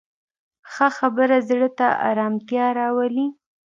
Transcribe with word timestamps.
ښه 0.71 0.87
خبره 0.97 1.37
زړه 1.49 1.69
ته 1.77 1.87
ارامتیا 2.09 2.65
راولي 2.79 3.27